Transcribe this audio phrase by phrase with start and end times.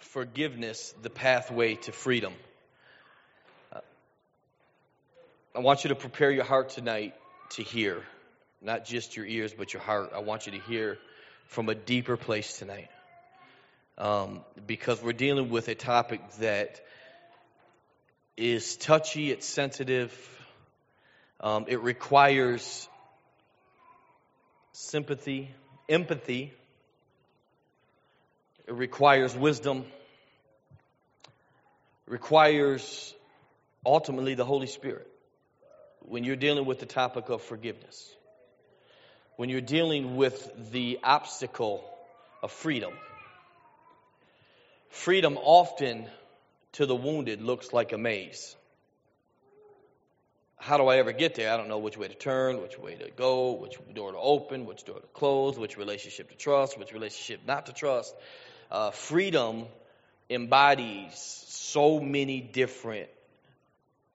[0.00, 2.32] forgiveness the pathway to freedom.
[3.72, 3.80] Uh,
[5.54, 7.14] I want you to prepare your heart tonight
[7.50, 8.02] to hear,
[8.60, 10.10] not just your ears, but your heart.
[10.14, 10.98] I want you to hear
[11.46, 12.88] from a deeper place tonight.
[13.98, 16.80] Um, because we're dealing with a topic that
[18.36, 20.10] is touchy, it's sensitive,
[21.40, 22.88] um, it requires
[24.72, 25.50] sympathy,
[25.88, 26.52] empathy,
[28.70, 29.84] it requires wisdom,
[32.06, 33.12] it requires
[33.84, 35.08] ultimately the Holy Spirit
[36.02, 38.14] when you're dealing with the topic of forgiveness,
[39.34, 41.84] when you're dealing with the obstacle
[42.44, 42.92] of freedom.
[44.90, 46.06] Freedom often
[46.72, 48.54] to the wounded looks like a maze.
[50.58, 51.52] How do I ever get there?
[51.52, 54.64] I don't know which way to turn, which way to go, which door to open,
[54.64, 58.14] which door to close, which relationship to trust, which relationship not to trust.
[58.70, 59.66] Uh, freedom
[60.28, 63.08] embodies so many different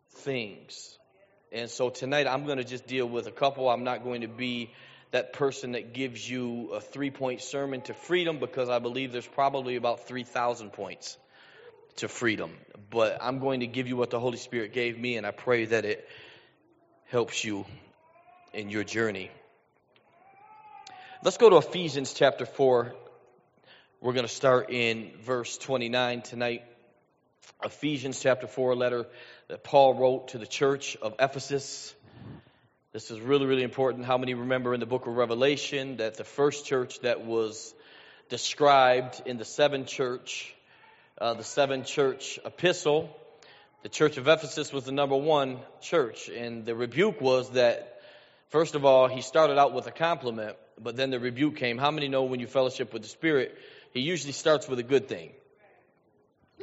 [0.10, 0.98] things.
[1.52, 3.70] And so tonight I'm going to just deal with a couple.
[3.70, 4.72] I'm not going to be
[5.12, 9.28] that person that gives you a three point sermon to freedom because I believe there's
[9.28, 11.18] probably about 3,000 points
[11.98, 12.52] to freedom.
[12.90, 15.66] But I'm going to give you what the Holy Spirit gave me, and I pray
[15.66, 16.08] that it
[17.08, 17.66] helps you
[18.54, 19.32] in your journey.
[21.24, 22.94] Let's go to Ephesians chapter 4.
[24.06, 26.62] We're going to start in verse 29 tonight.
[27.64, 29.08] Ephesians chapter 4, a letter
[29.48, 31.92] that Paul wrote to the church of Ephesus.
[32.94, 34.06] This is really, really important.
[34.06, 37.74] How many remember in the book of Revelation that the first church that was
[38.30, 40.54] described in the seven church
[41.20, 43.10] uh, the seven church epistle.
[43.82, 48.02] The church of Ephesus was the number one church, and the rebuke was that,
[48.50, 51.80] first of all, he started out with a compliment, but then the rebuke came.
[51.80, 53.58] How many know when you fellowship with the Spirit,
[53.96, 55.32] he usually starts with a good thing,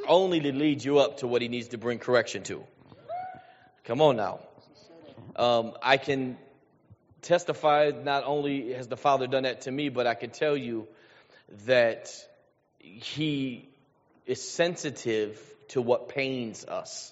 [0.07, 2.63] only to lead you up to what he needs to bring correction to?
[3.85, 4.39] Come on now.
[5.35, 6.37] Um, I can
[7.23, 10.87] testify not only has the Father done that to me, but I can tell you
[11.65, 12.13] that
[12.79, 13.67] he
[14.27, 17.11] is sensitive to what pains us.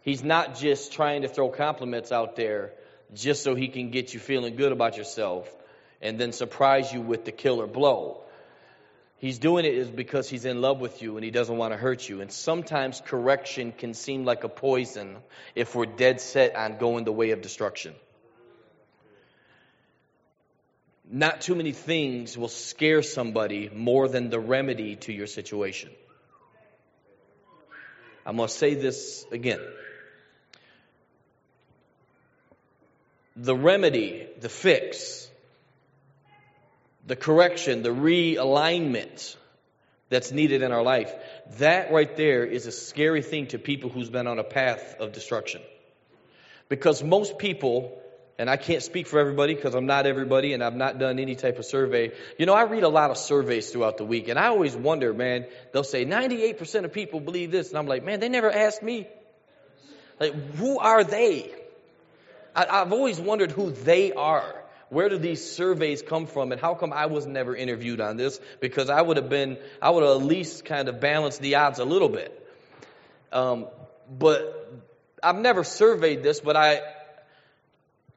[0.00, 2.72] He's not just trying to throw compliments out there
[3.12, 5.54] just so he can get you feeling good about yourself
[6.00, 8.22] and then surprise you with the killer blow.
[9.20, 11.76] He's doing it is because he's in love with you and he doesn't want to
[11.76, 12.22] hurt you.
[12.22, 15.18] And sometimes correction can seem like a poison
[15.54, 17.94] if we're dead set on going the way of destruction.
[21.10, 25.90] Not too many things will scare somebody more than the remedy to your situation.
[28.24, 29.60] I'm going to say this again.
[33.36, 35.29] The remedy, the fix,
[37.10, 39.34] the correction, the realignment
[40.10, 41.12] that's needed in our life,
[41.58, 45.10] that right there is a scary thing to people who's been on a path of
[45.10, 45.60] destruction.
[46.68, 48.00] Because most people
[48.38, 51.34] and I can't speak for everybody because I'm not everybody and I've not done any
[51.34, 52.12] type of survey.
[52.38, 55.12] You know, I read a lot of surveys throughout the week and I always wonder,
[55.12, 57.70] man, they'll say 98% of people believe this.
[57.70, 59.08] And I'm like, man, they never asked me.
[60.20, 61.52] Like, who are they?
[62.54, 64.59] I, I've always wondered who they are.
[64.90, 68.40] Where do these surveys come from and how come I was never interviewed on this?
[68.60, 71.78] Because I would have been, I would have at least kind of balanced the odds
[71.78, 72.36] a little bit.
[73.32, 73.66] Um,
[74.18, 74.84] but
[75.22, 76.80] I've never surveyed this, but I,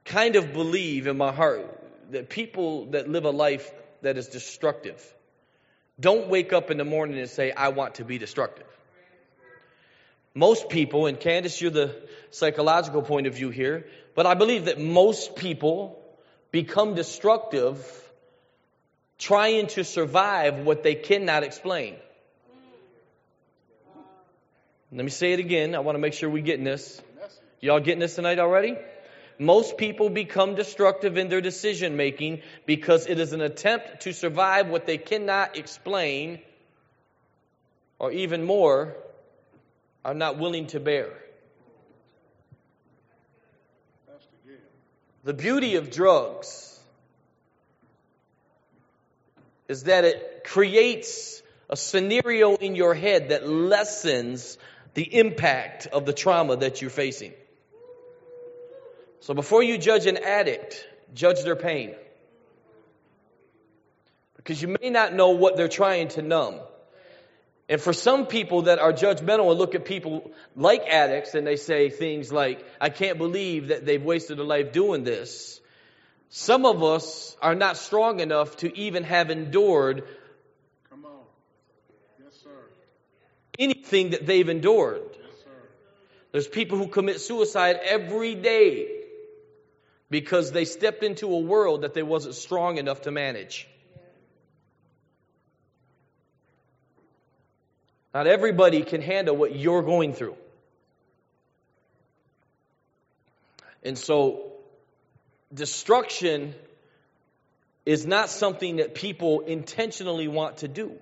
[0.05, 1.79] kind of believe in my heart
[2.11, 5.01] that people that live a life that is destructive
[5.99, 8.67] don't wake up in the morning and say, I want to be destructive.
[10.33, 11.95] Most people, and Candace, you're the
[12.31, 13.85] psychological point of view here,
[14.15, 16.02] but I believe that most people
[16.53, 17.83] become destructive
[19.17, 21.95] trying to survive what they cannot explain.
[24.91, 25.73] Let me say it again.
[25.73, 27.01] I want to make sure we're getting this.
[27.59, 28.77] Y'all getting this tonight already?
[29.39, 34.67] Most people become destructive in their decision making because it is an attempt to survive
[34.67, 36.39] what they cannot explain,
[37.97, 38.95] or even more,
[40.05, 41.22] are not willing to bear.
[45.23, 46.77] The beauty of drugs
[49.69, 54.57] is that it creates a scenario in your head that lessens
[54.93, 57.33] the impact of the trauma that you're facing.
[59.21, 61.95] So before you judge an addict, judge their pain.
[64.35, 66.59] Because you may not know what they're trying to numb.
[67.69, 71.55] And for some people that are judgmental and look at people like addicts and they
[71.55, 75.61] say things like, I can't believe that they've wasted a life doing this.
[76.29, 80.03] Some of us are not strong enough to even have endured
[80.89, 81.21] Come on.
[82.21, 82.49] Yes, sir.
[83.57, 85.01] anything that they've endured.
[86.33, 88.87] There's people who commit suicide every day
[90.09, 93.67] because they stepped into a world that they wasn't strong enough to manage.
[98.13, 100.35] Not everybody can handle what you're going through.
[103.83, 104.51] And so,
[105.53, 106.53] destruction
[107.85, 110.93] is not something that people intentionally want to do.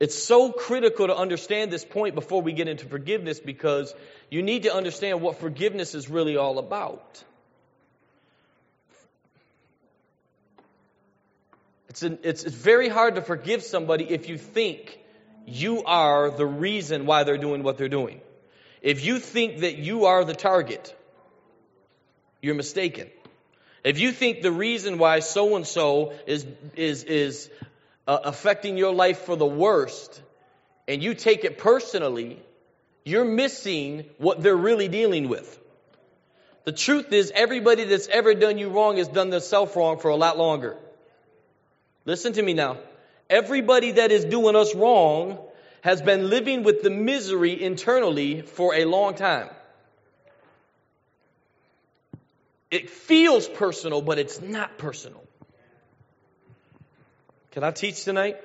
[0.00, 3.94] It's so critical to understand this point before we get into forgiveness because
[4.28, 7.22] you need to understand what forgiveness is really all about.
[11.88, 14.98] It's, an, it's, it's very hard to forgive somebody if you think
[15.46, 18.20] you are the reason why they're doing what they're doing.
[18.82, 20.94] If you think that you are the target,
[22.42, 23.08] you're mistaken.
[23.82, 27.50] If you think the reason why so and so is is is
[28.06, 30.22] uh, affecting your life for the worst,
[30.88, 32.42] and you take it personally,
[33.04, 35.60] you're missing what they're really dealing with.
[36.64, 40.16] The truth is, everybody that's ever done you wrong has done themselves wrong for a
[40.16, 40.76] lot longer.
[42.06, 42.78] Listen to me now.
[43.34, 45.38] Everybody that is doing us wrong
[45.80, 49.50] has been living with the misery internally for a long time.
[52.70, 55.20] It feels personal, but it's not personal.
[57.50, 58.36] Can I teach tonight?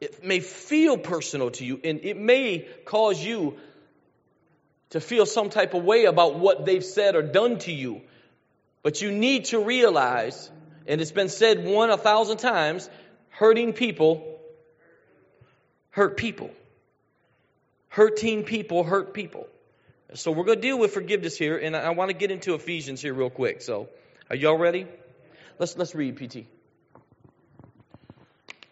[0.00, 3.56] It may feel personal to you, and it may cause you
[4.90, 8.02] to feel some type of way about what they've said or done to you.
[8.84, 10.48] But you need to realize,
[10.90, 12.90] and it's been said one a thousand times,
[13.28, 14.40] hurting people
[15.90, 16.50] hurt people.
[17.88, 19.46] Hurting people hurt people.
[20.14, 23.00] So we're going to deal with forgiveness here, and I want to get into Ephesians
[23.00, 23.62] here real quick.
[23.62, 23.88] So,
[24.28, 24.88] are y'all ready?
[25.60, 26.46] Let's let's read, PT.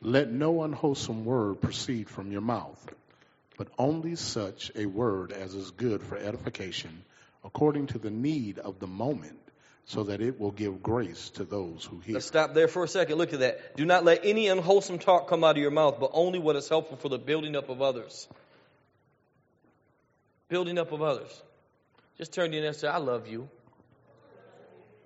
[0.02, 2.84] Let no unwholesome word proceed from your mouth,
[3.56, 7.04] but only such a word as is good for edification,
[7.44, 9.38] according to the need of the moment,
[9.88, 12.14] so that it will give grace to those who hear.
[12.14, 13.18] Let's stop there for a second.
[13.18, 13.76] Look at that.
[13.76, 16.68] Do not let any unwholesome talk come out of your mouth, but only what is
[16.68, 18.28] helpful for the building up of others
[20.48, 21.42] building up of others.
[22.16, 23.48] Just turn to you and say, I love you.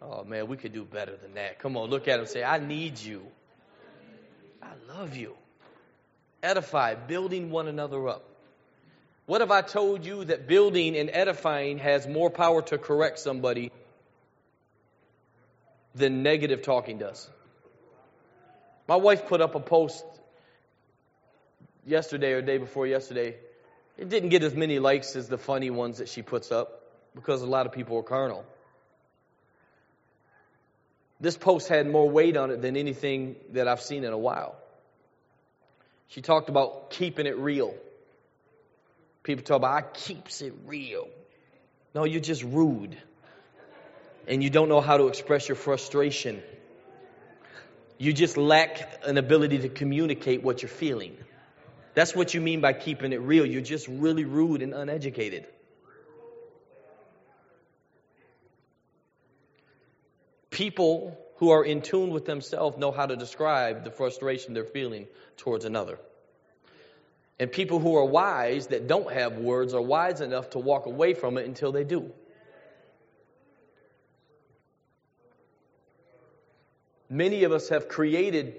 [0.00, 1.58] Oh man, we could do better than that.
[1.58, 3.22] Come on, look at him say, I need you.
[4.62, 5.34] I love you.
[6.42, 8.24] Edify, building one another up.
[9.26, 13.70] What if I told you that building and edifying has more power to correct somebody
[15.94, 17.28] than negative talking does?
[18.88, 20.04] My wife put up a post
[21.86, 23.36] yesterday or day before yesterday
[23.98, 26.82] it didn't get as many likes as the funny ones that she puts up
[27.14, 28.44] because a lot of people are carnal.
[31.20, 34.56] This post had more weight on it than anything that I've seen in a while.
[36.08, 37.74] She talked about keeping it real.
[39.22, 41.08] People talk about, I keeps it real.
[41.94, 42.96] No, you're just rude.
[44.26, 46.42] And you don't know how to express your frustration.
[47.98, 51.16] You just lack an ability to communicate what you're feeling.
[51.94, 53.44] That's what you mean by keeping it real.
[53.44, 55.46] You're just really rude and uneducated.
[60.50, 65.06] People who are in tune with themselves know how to describe the frustration they're feeling
[65.36, 65.98] towards another.
[67.38, 71.14] And people who are wise that don't have words are wise enough to walk away
[71.14, 72.12] from it until they do.
[77.12, 78.54] Many of us have created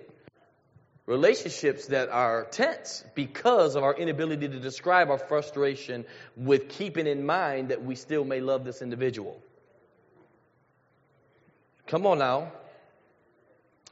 [1.07, 6.05] relationships that are tense because of our inability to describe our frustration
[6.37, 9.41] with keeping in mind that we still may love this individual.
[11.87, 12.51] Come on now.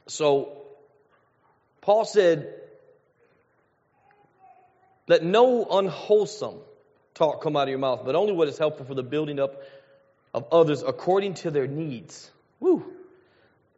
[0.06, 0.62] So,
[1.80, 2.54] Paul said,
[5.08, 6.60] Let no unwholesome
[7.14, 9.60] talk come out of your mouth, but only what is helpful for the building up
[10.32, 12.30] of others according to their needs.
[12.60, 13.01] Woo!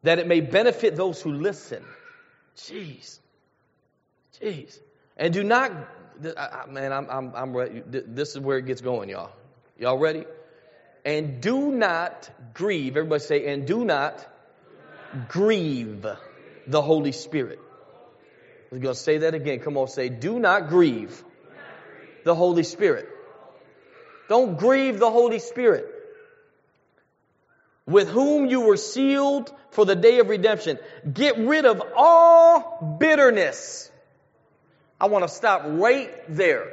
[0.04, 1.82] That it may benefit those who listen.
[2.56, 3.18] Jeez.
[4.40, 4.78] Jeez.
[5.16, 5.72] And do not,
[6.70, 7.82] man, I'm, I'm, I'm ready.
[7.86, 9.30] This is where it gets going, y'all.
[9.78, 10.24] Y'all ready?
[11.04, 12.96] And do not grieve.
[12.96, 14.26] Everybody say, and do not
[15.28, 16.06] grieve
[16.66, 17.58] the Holy Spirit.
[18.70, 19.60] We're going to say that again.
[19.60, 21.22] Come on, say, do not grieve
[22.24, 23.08] the Holy Spirit.
[24.28, 25.93] Don't grieve the Holy Spirit
[27.86, 30.78] with whom you were sealed for the day of redemption.
[31.12, 33.90] Get rid of all bitterness
[35.00, 36.66] I want to stop right there.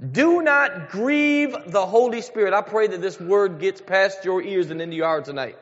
[0.00, 2.54] Do not grieve the Holy Spirit.
[2.54, 5.58] I pray that this word gets past your ears and into your heart tonight.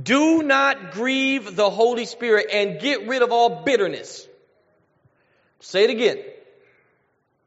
[0.00, 4.26] Do not grieve the Holy Spirit and get rid of all bitterness.
[5.60, 6.18] Say it again.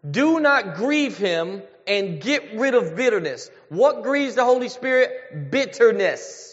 [0.09, 3.49] Do not grieve him and get rid of bitterness.
[3.69, 5.51] What grieves the Holy Spirit?
[5.51, 6.51] Bitterness.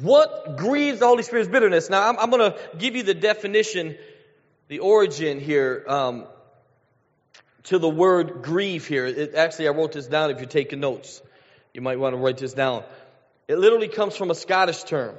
[0.00, 1.90] What grieves the Holy Spirit's bitterness?
[1.90, 3.96] Now, I'm, I'm going to give you the definition,
[4.68, 6.24] the origin here um,
[7.64, 9.04] to the word grieve here.
[9.04, 11.20] It, actually, I wrote this down if you're taking notes.
[11.74, 12.82] You might want to write this down.
[13.46, 15.16] It literally comes from a Scottish term.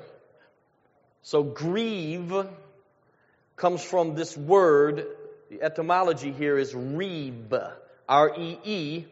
[1.22, 2.34] So, grieve
[3.56, 5.06] comes from this word.
[5.52, 7.54] The etymology here is reeve.
[8.08, 9.06] R E E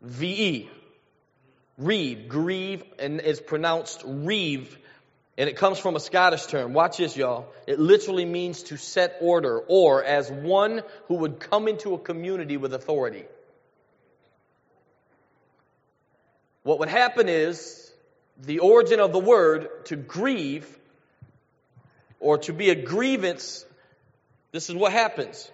[0.00, 0.70] V E.
[1.76, 2.28] Reeve.
[2.28, 4.78] Grieve, and it's pronounced reeve.
[5.36, 6.72] And it comes from a Scottish term.
[6.72, 7.48] Watch this, y'all.
[7.66, 12.56] It literally means to set order, or as one who would come into a community
[12.56, 13.24] with authority.
[16.62, 17.92] What would happen is
[18.40, 20.78] the origin of the word to grieve
[22.20, 23.64] or to be a grievance.
[24.52, 25.50] This is what happens.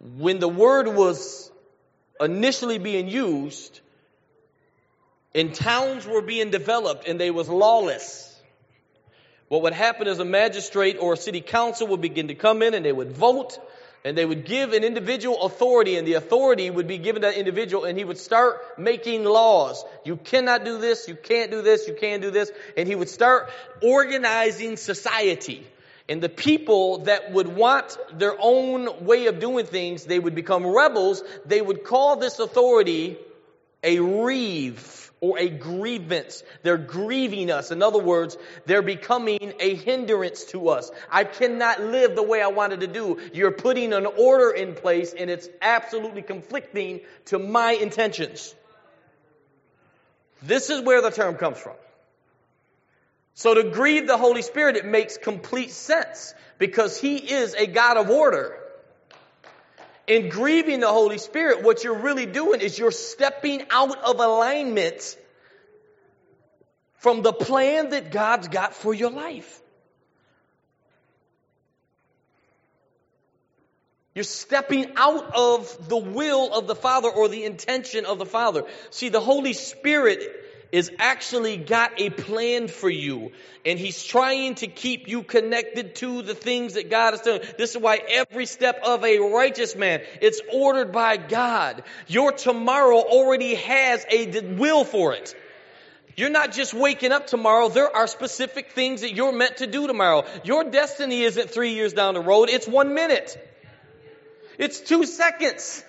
[0.00, 1.50] When the word was
[2.20, 3.80] initially being used,
[5.34, 8.28] and towns were being developed and they was lawless
[9.48, 12.74] what would happen is a magistrate or a city council would begin to come in
[12.74, 13.58] and they would vote
[14.04, 17.36] and they would give an individual authority and the authority would be given to that
[17.36, 19.84] individual and he would start making laws.
[20.04, 22.52] You cannot do this, you can't do this, you can't do this.
[22.76, 23.50] And he would start
[23.82, 25.66] organizing society.
[26.08, 30.66] And the people that would want their own way of doing things, they would become
[30.66, 31.22] rebels.
[31.44, 33.18] They would call this authority
[33.82, 36.42] a reeve or a grievance.
[36.62, 37.70] They're grieving us.
[37.70, 40.90] In other words, they're becoming a hindrance to us.
[41.10, 43.18] I cannot live the way I wanted to do.
[43.34, 48.54] You're putting an order in place and it's absolutely conflicting to my intentions.
[50.42, 51.74] This is where the term comes from.
[53.38, 57.96] So to grieve the Holy Spirit, it makes complete sense because He is a God
[57.96, 58.58] of order
[60.08, 65.16] in grieving the Holy Spirit, what you're really doing is you're stepping out of alignment
[66.94, 69.60] from the plan that God's got for your life.
[74.14, 78.64] You're stepping out of the will of the Father or the intention of the Father.
[78.90, 80.22] See, the Holy Spirit
[80.72, 83.32] is actually got a plan for you.
[83.64, 87.40] And he's trying to keep you connected to the things that God is doing.
[87.56, 91.82] This is why every step of a righteous man, it's ordered by God.
[92.06, 95.34] Your tomorrow already has a will for it.
[96.16, 97.68] You're not just waking up tomorrow.
[97.68, 100.24] There are specific things that you're meant to do tomorrow.
[100.42, 102.48] Your destiny isn't three years down the road.
[102.50, 103.38] It's one minute.
[104.58, 105.84] It's two seconds.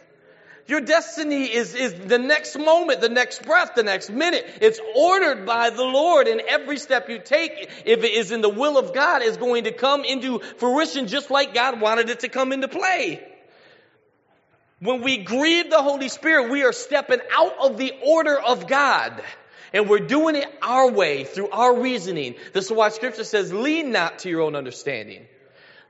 [0.70, 4.46] Your destiny is, is the next moment, the next breath, the next minute.
[4.62, 8.50] It's ordered by the Lord and every step you take, if it is in the
[8.50, 12.30] will of God, is going to come into fruition just like God wanted it to
[12.30, 13.20] come into play.
[14.80, 19.24] When we grieve the Holy Spirit, we are stepping out of the order of God.
[19.74, 22.36] And we're doing it our way, through our reasoning.
[22.54, 25.26] This is why scripture says, lean not to your own understanding.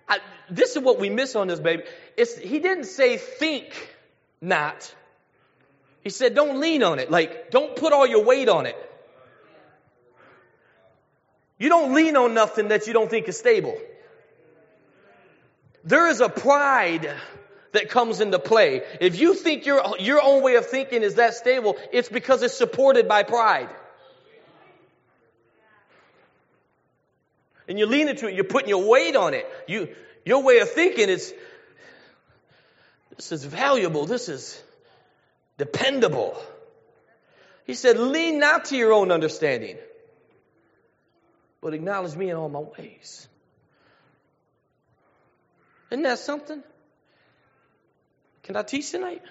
[0.07, 0.19] I,
[0.49, 1.83] this is what we miss on this, baby.
[2.15, 3.97] It's, he didn't say think
[4.41, 4.93] not.
[6.01, 7.11] He said, don't lean on it.
[7.11, 8.77] Like, don't put all your weight on it.
[11.57, 13.77] You don't lean on nothing that you don't think is stable.
[15.83, 17.13] There is a pride
[17.73, 18.81] that comes into play.
[19.01, 22.57] If you think your, your own way of thinking is that stable, it's because it's
[22.57, 23.69] supported by pride.
[27.67, 29.47] And you lean into it, you're putting your weight on it.
[29.67, 29.89] You,
[30.25, 31.33] your way of thinking is,
[33.19, 34.05] this is valuable.
[34.05, 34.63] This is
[35.57, 36.41] dependable.
[37.65, 39.77] He said, lean not to your own understanding,
[41.59, 43.27] but acknowledge me in all my ways.
[45.91, 46.63] Isn't that something?
[48.43, 49.21] Can I teach tonight?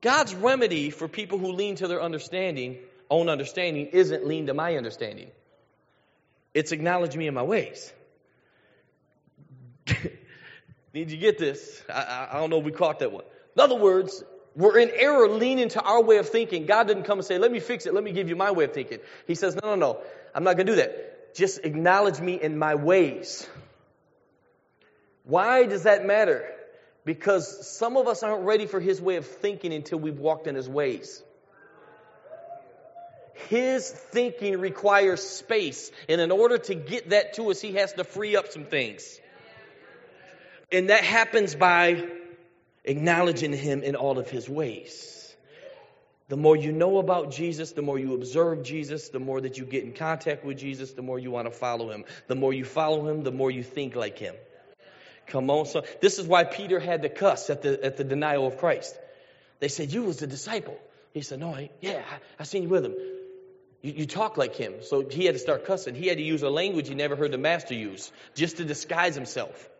[0.00, 2.78] God's remedy for people who lean to their understanding,
[3.10, 5.30] own understanding, isn't lean to my understanding.
[6.54, 7.92] It's acknowledge me in my ways.
[10.94, 11.82] Did you get this?
[11.92, 13.24] I, I, don't know if we caught that one.
[13.56, 14.22] In other words,
[14.54, 16.66] we're in error leaning to our way of thinking.
[16.66, 17.94] God didn't come and say, let me fix it.
[17.94, 19.00] Let me give you my way of thinking.
[19.26, 20.00] He says, no, no, no.
[20.34, 21.34] I'm not going to do that.
[21.34, 23.44] Just acknowledge me in my ways.
[25.24, 26.48] Why does that matter?
[27.04, 30.54] Because some of us aren't ready for his way of thinking until we've walked in
[30.54, 31.20] his ways.
[33.48, 35.90] His thinking requires space.
[36.08, 39.18] And in order to get that to us, he has to free up some things.
[40.72, 42.04] And that happens by
[42.84, 45.34] acknowledging him in all of his ways.
[46.28, 49.64] The more you know about Jesus, the more you observe Jesus, the more that you
[49.66, 52.04] get in contact with Jesus, the more you want to follow him.
[52.28, 54.34] The more you follow him, the more you think like him.
[55.26, 55.82] Come on, son.
[56.00, 58.98] This is why Peter had to cuss at the at the denial of Christ.
[59.60, 60.78] They said, You was the disciple.
[61.12, 62.94] He said, No, I, yeah, I, I seen you with him.
[63.82, 64.74] You, you talk like him.
[64.82, 65.94] So he had to start cussing.
[65.94, 69.14] He had to use a language he never heard the master use just to disguise
[69.14, 69.70] himself.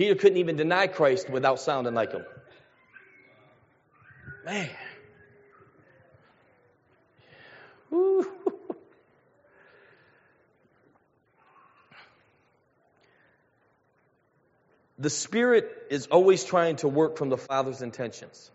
[0.00, 2.24] Peter couldn't even deny Christ without sounding like him.
[4.46, 4.70] Man.
[7.90, 8.26] Woo.
[14.98, 18.50] The Spirit is always trying to work from the Father's intentions.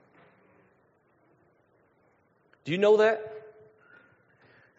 [2.64, 3.22] Do you know that?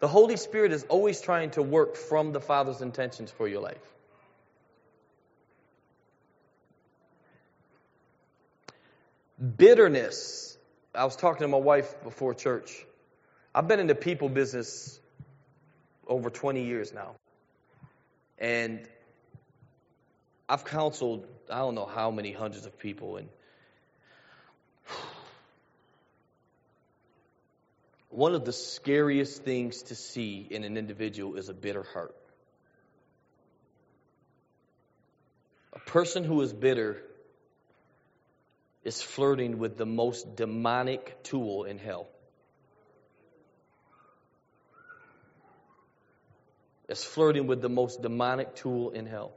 [0.01, 3.96] The Holy Spirit is always trying to work from the Father's intentions for your life.
[9.39, 10.57] Bitterness.
[10.95, 12.85] I was talking to my wife before church.
[13.53, 14.99] I've been in the people business
[16.07, 17.15] over 20 years now.
[18.39, 18.87] And
[20.49, 23.17] I've counseled, I don't know how many hundreds of people.
[23.17, 23.29] And
[28.09, 32.15] one of the scariest things to see in an individual is a bitter heart.
[35.73, 37.03] A person who is bitter
[38.87, 42.07] is flirting with the most demonic tool in hell.
[46.87, 49.33] It's flirting with the most demonic tool in hell.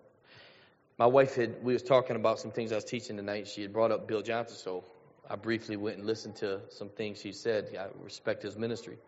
[0.98, 3.48] My wife had, we was talking about some things I was teaching tonight.
[3.48, 4.84] She had brought up Bill Johnson, so
[5.28, 7.76] I briefly went and listened to some things he said.
[7.76, 8.98] I respect his ministry.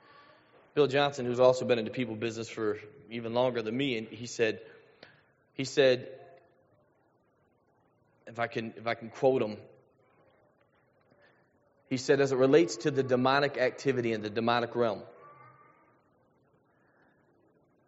[0.74, 2.78] Bill Johnson, who's also been in the people business for
[3.10, 4.58] even longer than me, and he said,
[5.54, 6.08] he said,
[8.26, 9.56] if I can, if I can quote him,
[11.92, 15.02] he said, as it relates to the demonic activity in the demonic realm,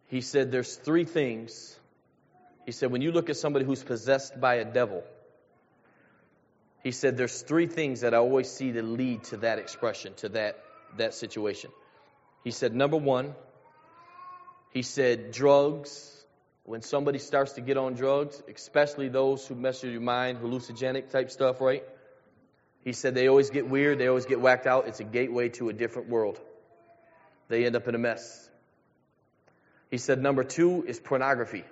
[0.08, 1.74] he said, there's three things.
[2.66, 5.04] He said, when you look at somebody who's possessed by a devil,
[6.82, 10.28] he said, there's three things that I always see that lead to that expression, to
[10.28, 10.62] that,
[10.98, 11.70] that situation.
[12.44, 13.34] He said, number one,
[14.68, 16.10] he said, drugs.
[16.64, 21.08] When somebody starts to get on drugs, especially those who mess with your mind, hallucinogenic
[21.08, 21.84] type stuff, right?
[22.84, 24.86] He said they always get weird, they always get whacked out.
[24.86, 26.38] It's a gateway to a different world.
[27.48, 28.48] They end up in a mess.
[29.90, 31.64] He said number two is pornography.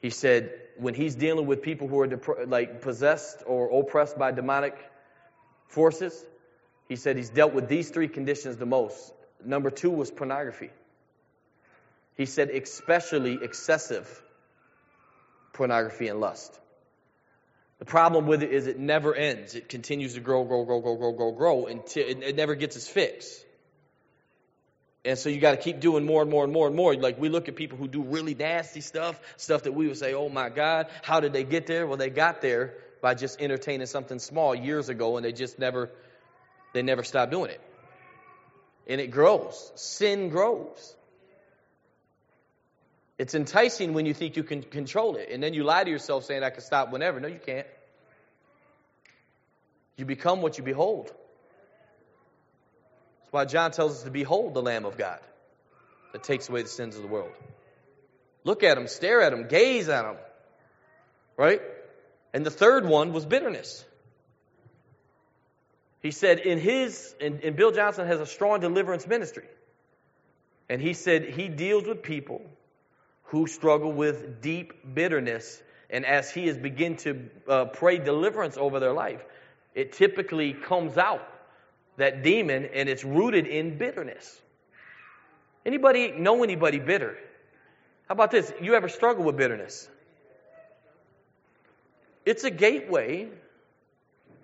[0.00, 4.32] He said when he's dealing with people who are dep- like possessed or oppressed by
[4.32, 4.76] demonic
[5.68, 6.24] forces,
[6.88, 9.12] he said he's dealt with these three conditions the most.
[9.44, 10.70] Number two was pornography.
[12.16, 14.22] He said especially excessive
[15.52, 16.58] pornography and lust.
[17.82, 19.56] The problem with it is it never ends.
[19.56, 22.76] It continues to grow, grow, grow, grow, grow, grow, grow until it, it never gets
[22.76, 23.44] its fix.
[25.04, 26.94] And so you got to keep doing more and more and more and more.
[26.94, 30.14] Like we look at people who do really nasty stuff, stuff that we would say,
[30.14, 33.88] "Oh my God, how did they get there?" Well, they got there by just entertaining
[33.88, 35.90] something small years ago, and they just never,
[36.74, 37.60] they never stopped doing it.
[38.86, 39.72] And it grows.
[39.74, 40.94] Sin grows.
[43.22, 45.28] It's enticing when you think you can control it.
[45.30, 47.20] And then you lie to yourself saying, I can stop whenever.
[47.20, 47.68] No, you can't.
[49.96, 51.06] You become what you behold.
[51.06, 51.14] That's
[53.30, 55.20] why John tells us to behold the Lamb of God
[56.12, 57.30] that takes away the sins of the world.
[58.42, 60.16] Look at him, stare at him, gaze at him.
[61.36, 61.62] Right?
[62.34, 63.84] And the third one was bitterness.
[66.00, 69.46] He said in his, and, and Bill Johnson has a strong deliverance ministry.
[70.68, 72.42] And he said he deals with people
[73.32, 75.60] who struggle with deep bitterness.
[75.88, 79.24] And as he has begin to uh, pray deliverance over their life,
[79.74, 81.26] it typically comes out
[81.96, 84.38] that demon and it's rooted in bitterness.
[85.64, 87.16] Anybody know anybody bitter?
[88.06, 88.52] How about this?
[88.60, 89.88] You ever struggle with bitterness?
[92.26, 93.30] It's a gateway.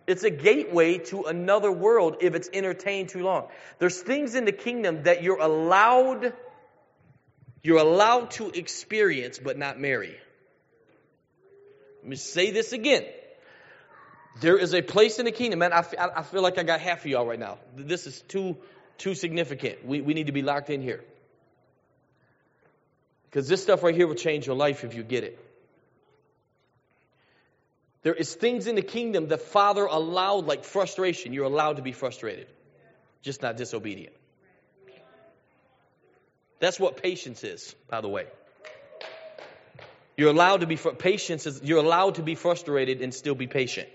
[0.06, 3.48] It's a gateway to another world if it's entertained too long.
[3.78, 6.32] There's things in the kingdom that you're allowed
[7.62, 10.16] you're allowed to experience but not marry.
[12.02, 13.04] Let me say this again.
[14.40, 15.72] There is a place in the kingdom, man.
[15.72, 15.84] I,
[16.16, 17.58] I feel like I got half of y'all right now.
[17.76, 18.56] This is too
[18.98, 19.84] too significant.
[19.86, 21.02] We, we need to be locked in here.
[23.30, 25.38] Because this stuff right here will change your life if you get it.
[28.02, 31.32] There is things in the kingdom that Father allowed, like frustration.
[31.32, 32.46] You're allowed to be frustrated,
[33.22, 34.14] just not disobedient.
[36.60, 38.26] That's what patience is, by the way.
[40.16, 43.88] You're allowed to be patience is you're allowed to be frustrated and still be patient.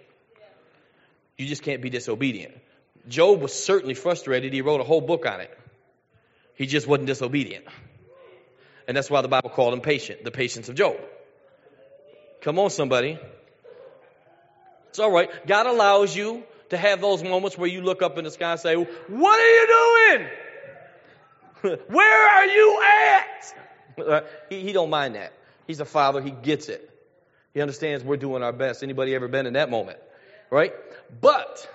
[1.38, 2.54] You just can't be disobedient.
[3.10, 4.54] Job was certainly frustrated.
[4.54, 5.58] He wrote a whole book on it.
[6.56, 7.66] He just wasn't disobedient.
[8.88, 10.96] And that's why the Bible called him patient, the patience of Job.
[12.42, 13.20] Come on, somebody.
[14.90, 15.30] It's all right.
[15.48, 18.60] God allows you to have those moments where you look up in the sky and
[18.60, 20.30] say, What are you doing?
[21.64, 23.56] Where are you at?
[23.98, 25.32] Uh, he, he don't mind that.
[25.66, 26.22] He's a father.
[26.22, 26.90] He gets it.
[27.54, 28.84] He understands we're doing our best.
[28.84, 30.00] Anybody ever been in that moment?
[30.50, 30.74] Right?
[31.22, 31.70] But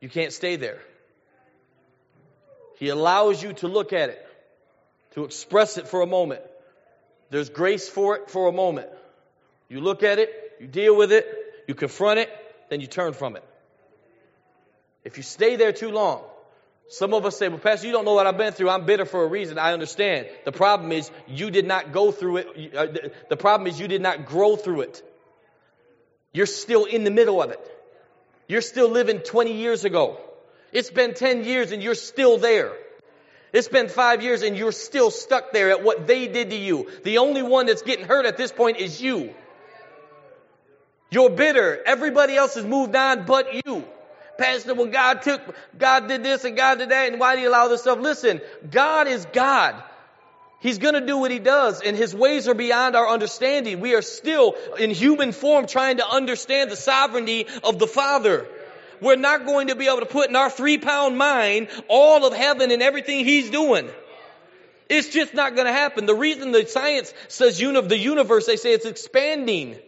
[0.00, 0.78] you can't stay there.
[2.78, 4.26] He allows you to look at it,
[5.14, 6.42] to express it for a moment.
[7.30, 8.88] There's grace for it for a moment.
[9.68, 11.26] You look at it, you deal with it,
[11.68, 12.30] you confront it,
[12.70, 13.44] then you turn from it.
[15.04, 16.22] If you stay there too long,
[16.90, 18.68] some of us say, well, Pastor, you don't know what I've been through.
[18.68, 19.58] I'm bitter for a reason.
[19.58, 20.26] I understand.
[20.44, 22.74] The problem is you did not go through it.
[22.74, 25.02] Uh, the problem is you did not grow through it.
[26.32, 27.60] You're still in the middle of it.
[28.48, 30.18] You're still living 20 years ago.
[30.72, 32.72] It's been 10 years and you're still there.
[33.52, 36.90] It's been five years and you're still stuck there at what they did to you.
[37.04, 39.32] The only one that's getting hurt at this point is you.
[41.08, 41.80] You're bitter.
[41.86, 43.84] Everybody else has moved on but you.
[44.40, 45.42] Pastor, well, God took,
[45.76, 47.98] God did this and God did that, and why do you allow this stuff?
[47.98, 49.82] Listen, God is God.
[50.60, 53.80] He's gonna do what He does, and His ways are beyond our understanding.
[53.80, 58.46] We are still in human form trying to understand the sovereignty of the Father.
[59.02, 62.34] We're not going to be able to put in our three pound mind all of
[62.34, 63.90] heaven and everything He's doing.
[64.88, 66.06] It's just not going to happen.
[66.06, 69.78] The reason the science says uni- the universe, they say it's expanding.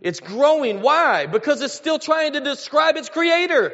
[0.00, 0.82] It's growing.
[0.82, 1.26] Why?
[1.26, 3.72] Because it's still trying to describe its creator.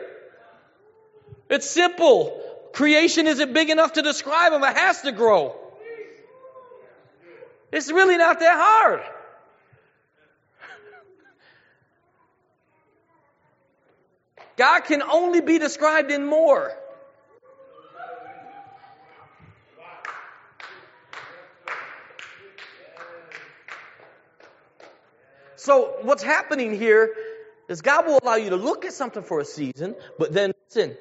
[1.50, 2.40] It's simple.
[2.72, 4.62] Creation isn't big enough to describe him.
[4.62, 5.56] It has to grow.
[7.70, 9.02] It's really not that hard.
[14.56, 16.72] God can only be described in more.
[25.62, 27.14] So what's happening here
[27.68, 30.96] is God will allow you to look at something for a season, but then listen.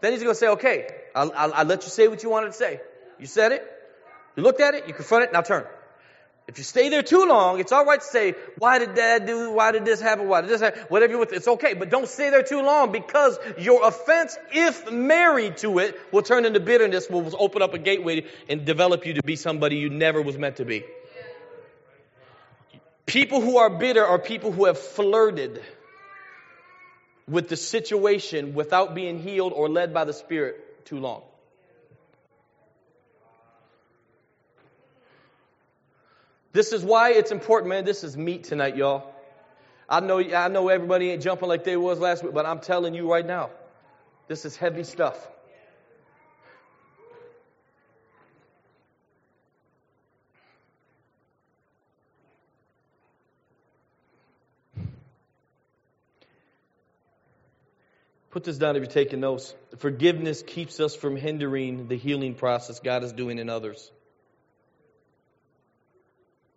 [0.00, 2.52] Then He's going to say, "Okay, I'll, I'll, I'll let you say what you wanted
[2.52, 2.80] to say.
[3.18, 3.64] You said it.
[4.36, 4.86] You looked at it.
[4.86, 5.32] You confront it.
[5.32, 5.64] Now turn."
[6.46, 9.52] If you stay there too long, it's all right to say, why did dad do,
[9.52, 12.06] why did this happen, why did this happen, whatever you want, it's okay, but don't
[12.06, 17.08] stay there too long because your offense, if married to it, will turn into bitterness,
[17.08, 20.56] will open up a gateway and develop you to be somebody you never was meant
[20.56, 20.84] to be.
[23.06, 25.62] People who are bitter are people who have flirted
[27.28, 31.22] with the situation without being healed or led by the Spirit too long.
[36.52, 37.84] This is why it's important, man.
[37.84, 39.12] This is meat tonight, y'all.
[39.88, 42.94] I know, I know everybody ain't jumping like they was last week, but I'm telling
[42.94, 43.50] you right now,
[44.28, 45.16] this is heavy stuff.
[58.34, 59.54] Put this down if you're taking notes.
[59.78, 63.92] Forgiveness keeps us from hindering the healing process God is doing in others.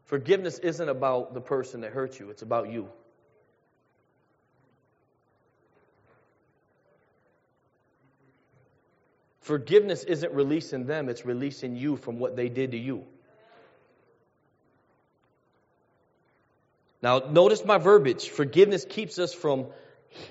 [0.05, 2.89] Forgiveness isn't about the person that hurt you, it's about you.
[9.41, 13.03] Forgiveness isn't releasing them, it's releasing you from what they did to you.
[17.03, 18.29] Now, notice my verbiage.
[18.29, 19.67] Forgiveness keeps us from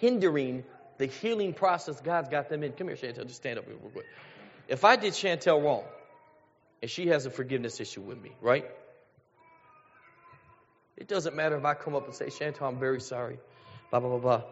[0.00, 0.64] hindering
[0.98, 2.72] the healing process God's got them in.
[2.72, 3.26] Come here, Chantel.
[3.26, 4.06] Just stand up real quick.
[4.68, 5.84] If I did Chantel wrong,
[6.82, 8.66] and she has a forgiveness issue with me, right?
[10.96, 13.38] It doesn't matter if I come up and say, Chantel, I'm very sorry.
[13.90, 14.42] Blah, blah, blah, blah.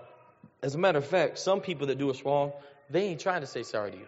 [0.63, 2.53] As a matter of fact, some people that do us wrong,
[2.91, 4.07] they ain't trying to say sorry to you.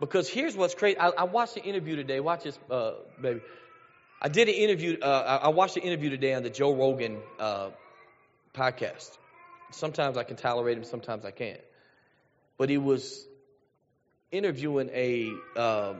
[0.00, 0.98] Because here's what's crazy.
[0.98, 2.20] I, I watched the interview today.
[2.20, 3.40] Watch this, uh, baby.
[4.20, 4.98] I did an interview.
[5.00, 7.70] Uh, I watched the interview today on the Joe Rogan uh,
[8.54, 9.16] podcast.
[9.70, 11.60] Sometimes I can tolerate him, sometimes I can't.
[12.56, 13.26] But he was
[14.30, 15.94] interviewing a uh,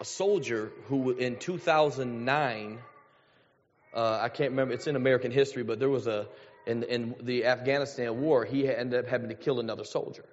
[0.00, 2.78] a soldier who, in 2009,
[3.94, 4.74] uh, I can't remember.
[4.74, 6.26] It's in American history, but there was a
[6.66, 8.44] in in the Afghanistan war.
[8.44, 10.24] He ended up having to kill another soldier,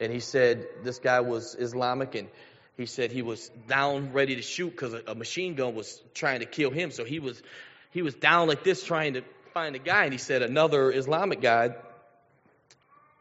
[0.00, 2.28] and he said this guy was Islamic, and
[2.76, 6.40] he said he was down ready to shoot because a, a machine gun was trying
[6.40, 6.90] to kill him.
[6.90, 7.42] So he was
[7.90, 9.22] he was down like this trying to
[9.54, 11.74] find a guy, and he said another Islamic guy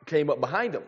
[0.08, 0.84] came up behind him,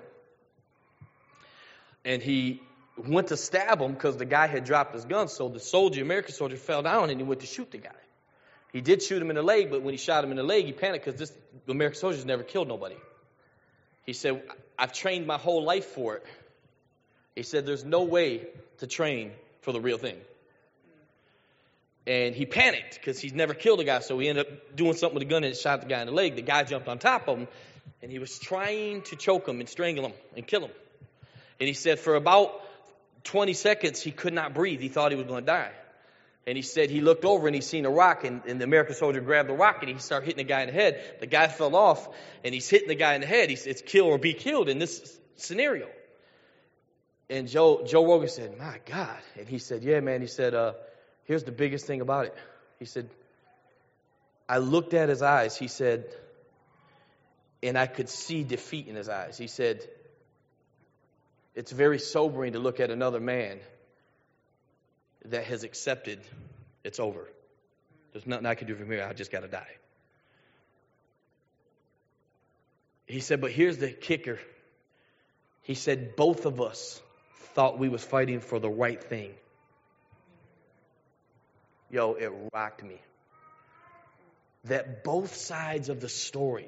[2.04, 2.62] and he
[2.98, 5.28] went to stab him because the guy had dropped his gun.
[5.28, 8.02] So the soldier, American soldier, fell down and he went to shoot the guy.
[8.74, 10.66] He did shoot him in the leg, but when he shot him in the leg,
[10.66, 11.34] he panicked because this
[11.68, 12.98] American soldiers never killed nobody.
[14.06, 14.42] He said,
[14.78, 16.26] I've trained my whole life for it.
[17.36, 18.48] He said, There's no way
[18.80, 19.32] to train
[19.62, 20.18] for the real thing.
[22.08, 25.16] And he panicked because he's never killed a guy, so he ended up doing something
[25.16, 26.36] with a gun and shot the guy in the leg.
[26.36, 27.48] The guy jumped on top of him,
[28.02, 30.72] and he was trying to choke him and strangle him and kill him.
[31.60, 32.62] And he said, For about
[33.24, 34.82] 20 seconds, he could not breathe.
[34.82, 35.72] He thought he was going to die.
[36.48, 38.94] And he said he looked over and he seen a rock, and, and, the American
[38.94, 41.02] soldier grabbed the rock and he started hitting the guy in the head.
[41.20, 42.08] The guy fell off,
[42.44, 43.50] and he's hitting the guy in the head.
[43.50, 45.88] He said, "It's kill or be killed in this scenario."
[47.32, 50.74] And Joe Joe Rogan said, "My God!" And he said, "Yeah, man." He said, uh,
[51.26, 52.36] "Here's the biggest thing about it."
[52.80, 53.10] He said,
[54.48, 56.06] "I looked at his eyes." He said,
[57.62, 59.38] and I could see defeat in his eyes.
[59.38, 59.88] He said,
[61.56, 63.60] "It's very sobering to look at another man."
[65.30, 66.20] that has accepted
[66.84, 67.28] it's over.
[68.14, 69.06] There's nothing I can do from here.
[69.08, 69.68] I just got to die.
[73.08, 74.40] He said, but here's the kicker.
[75.64, 77.02] He said, both of us
[77.54, 79.32] thought we was fighting for the right thing.
[81.96, 83.00] Yo, it rocked me.
[84.66, 86.68] That both sides of the story,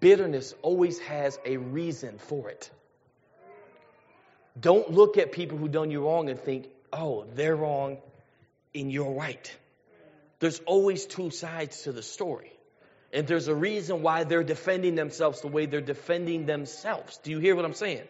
[0.00, 2.70] bitterness always has a reason for it.
[4.60, 8.02] Don't look at people who done you wrong and think, oh, they're wrong
[8.74, 9.50] and you're right.
[10.40, 12.52] There's always two sides to the story.
[13.14, 17.16] And there's a reason why they're defending themselves the way they're defending themselves.
[17.22, 18.02] Do you hear what I'm saying?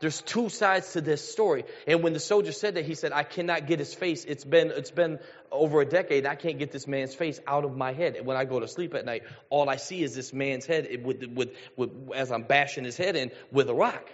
[0.00, 1.64] There's two sides to this story.
[1.86, 4.24] And when the soldier said that, he said, I cannot get his face.
[4.24, 5.18] It's been, it's been
[5.52, 6.24] over a decade.
[6.24, 8.16] I can't get this man's face out of my head.
[8.16, 11.04] And when I go to sleep at night, all I see is this man's head
[11.04, 14.08] with, with, with, as I'm bashing his head in with a rock.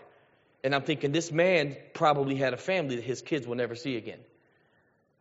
[0.65, 3.97] And I'm thinking, this man probably had a family that his kids will never see
[3.97, 4.19] again.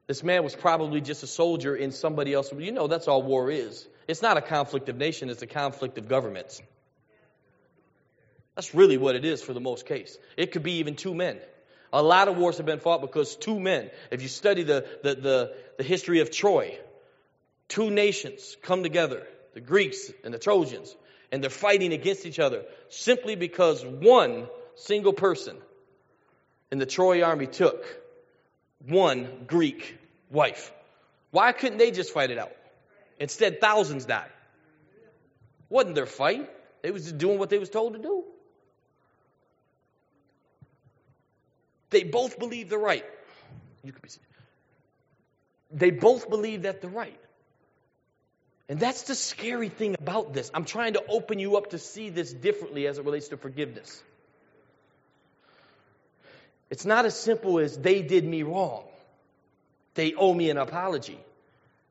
[0.08, 2.52] This man was probably just a soldier in somebody else.
[2.52, 3.88] You know, that's all war is.
[4.08, 6.60] It's not a conflict of nation, it's a conflict of governments.
[8.56, 10.18] That's really what it is for the most case.
[10.38, 11.40] It could be even two men.
[11.92, 15.16] A lot of wars have been fought because two men, if you study the, the,
[15.16, 16.78] the, the history of Troy,
[17.68, 20.96] two nations come together, the Greeks and the Trojans,
[21.32, 25.58] and they're fighting against each other simply because one single person
[26.72, 27.86] in the Troy army took
[28.86, 29.98] one Greek
[30.30, 30.72] wife.
[31.32, 32.52] Why couldn't they just fight it out?
[33.20, 34.30] Instead, thousands died.
[35.70, 36.50] Wasn't their fight.
[36.82, 38.24] They was just doing what they was told to do.
[41.96, 43.06] They both believe they're right.
[43.82, 44.10] You be,
[45.72, 47.18] they both believe that they're right.
[48.68, 50.52] And that's the scary thing about this.
[50.54, 54.04] I'm trying to open you up to see this differently as it relates to forgiveness.
[56.70, 58.84] It's not as simple as they did me wrong.
[59.94, 61.20] They owe me an apology.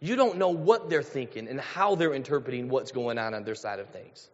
[0.01, 3.55] You don't know what they're thinking and how they're interpreting what's going on on their
[3.55, 4.29] side of things.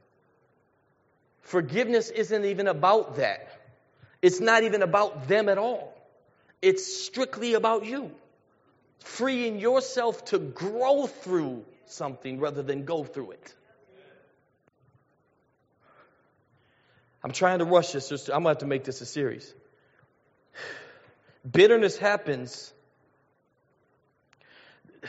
[1.43, 3.60] Forgiveness isn't even about that.
[4.23, 5.95] It's not even about them at all.
[6.61, 8.11] It's strictly about you.
[8.99, 13.55] Freeing yourself to grow through something rather than go through it.
[17.23, 18.11] I'm trying to rush this.
[18.29, 19.53] I'm going to have to make this a series.
[21.51, 22.73] Bitterness happens.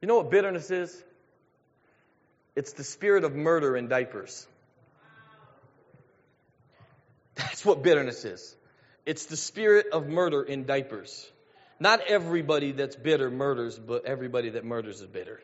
[0.00, 1.02] You know what bitterness is?
[2.54, 4.46] It's the spirit of murder in diapers.
[7.34, 8.56] That's what bitterness is.
[9.06, 11.30] It's the spirit of murder in diapers.
[11.80, 15.40] Not everybody that's bitter murders, but everybody that murders is bitter.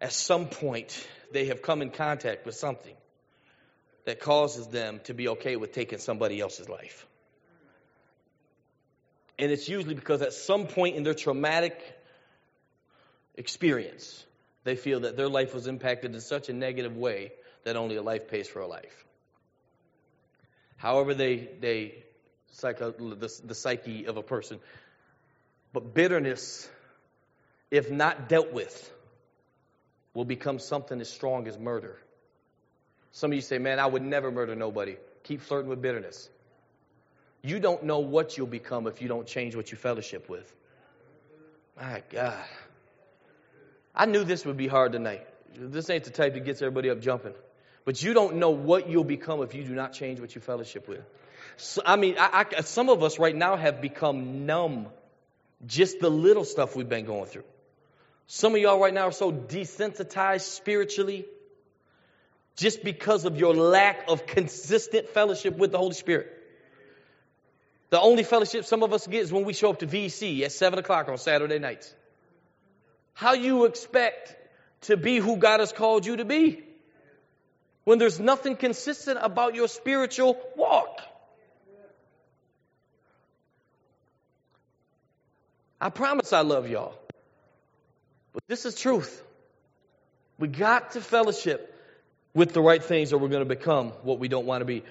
[0.00, 2.94] At some point, they have come in contact with something
[4.04, 7.06] that causes them to be okay with taking somebody else's life.
[9.38, 11.80] And it's usually because at some point in their traumatic
[13.36, 14.24] experience,
[14.64, 17.32] they feel that their life was impacted in such a negative way
[17.64, 19.04] that only a life pays for a life.
[20.82, 21.94] However, they, they
[22.50, 24.58] psycho, the, the psyche of a person.
[25.72, 26.68] But bitterness,
[27.70, 28.92] if not dealt with,
[30.12, 31.98] will become something as strong as murder.
[33.12, 34.96] Some of you say, man, I would never murder nobody.
[35.22, 36.28] Keep flirting with bitterness.
[37.42, 40.52] You don't know what you'll become if you don't change what you fellowship with.
[41.80, 42.44] My God.
[43.94, 45.28] I knew this would be hard tonight.
[45.54, 47.34] This ain't the type that gets everybody up jumping.
[47.84, 50.88] But you don't know what you'll become if you do not change what you fellowship
[50.88, 51.02] with.
[51.56, 54.86] So, I mean, I, I, some of us right now have become numb.
[55.66, 57.44] Just the little stuff we've been going through.
[58.26, 61.26] Some of y'all right now are so desensitized spiritually
[62.56, 66.30] just because of your lack of consistent fellowship with the Holy Spirit.
[67.90, 70.52] The only fellowship some of us get is when we show up to VC at
[70.52, 71.94] 7 o'clock on Saturday nights.
[73.12, 74.34] How you expect
[74.82, 76.62] to be who God has called you to be
[77.84, 81.00] when there's nothing consistent about your spiritual walk?
[85.80, 86.94] I promise I love y'all.
[88.32, 89.22] But this is truth.
[90.38, 91.68] We got to fellowship
[92.34, 94.84] with the right things or we're going to become what we don't want to be.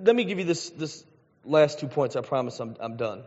[0.00, 1.04] Let me give you this, this
[1.44, 2.14] last two points.
[2.16, 3.22] I promise I'm, I'm done.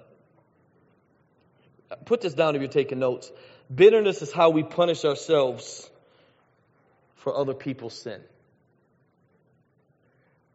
[2.05, 3.29] Put this down if you're taking notes.
[3.73, 5.89] Bitterness is how we punish ourselves
[7.17, 8.21] for other people's sin.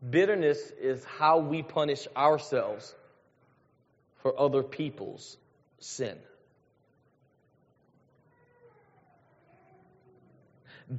[0.08, 2.94] Bitterness is how we punish ourselves
[4.22, 5.36] for other people's
[5.80, 6.16] sin.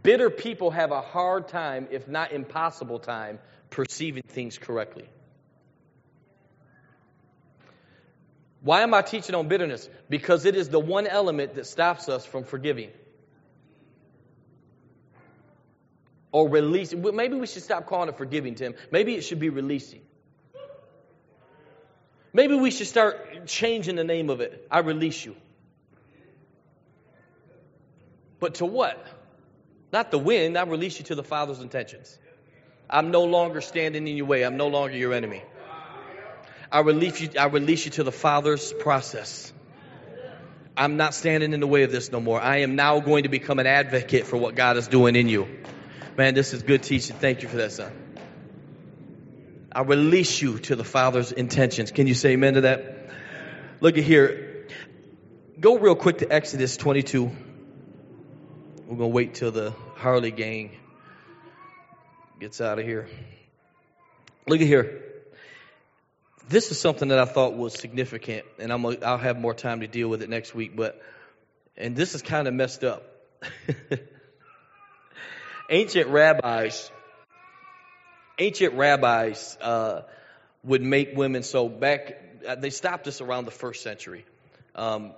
[0.04, 3.40] Bitter people have a hard time, if not impossible time,
[3.70, 5.08] perceiving things correctly.
[8.62, 9.88] Why am I teaching on bitterness?
[10.10, 12.90] Because it is the one element that stops us from forgiving.
[16.38, 17.02] Or releasing.
[17.16, 18.76] Maybe we should stop calling it forgiving, Tim.
[18.92, 20.02] Maybe it should be releasing.
[22.32, 24.68] Maybe we should start changing the name of it.
[24.70, 25.36] I release you.
[28.40, 29.04] But to what?
[29.92, 30.60] Not the wind.
[30.60, 32.16] I release you to the Father's intentions.
[32.88, 34.44] I'm no longer standing in your way.
[34.44, 35.42] I'm no longer your enemy.
[36.72, 39.52] I release you, I release you to the Father's process.
[40.76, 42.40] I'm not standing in the way of this no more.
[42.40, 45.48] I am now going to become an advocate for what God is doing in you.
[46.18, 47.16] Man, this is good teaching.
[47.16, 47.92] Thank you for that, son.
[49.72, 51.92] I release you to the Father's intentions.
[51.92, 53.12] Can you say amen to that?
[53.82, 54.66] Look at here.
[55.60, 57.26] Go real quick to Exodus 22.
[57.26, 57.32] We're
[58.88, 60.72] going to wait till the Harley gang
[62.40, 63.08] gets out of here.
[64.48, 65.04] Look at here.
[66.50, 69.88] This is something that I thought was significant, and I'm, I'll have more time to
[69.88, 71.00] deal with it next week, but,
[71.78, 73.04] and this is kind of messed up.
[75.70, 76.92] ancient rabbis,
[78.40, 80.02] ancient rabbis uh,
[80.64, 82.22] would make women so back.
[82.48, 84.26] Uh, they stopped this around the first century.
[84.76, 85.14] Um,